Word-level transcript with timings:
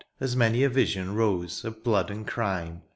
As 0.19 0.35
many 0.35 0.63
a 0.63 0.69
vision 0.69 1.13
rose 1.13 1.63
of 1.63 1.83
blood 1.83 2.09
and 2.09 2.25
crime. 2.25 2.81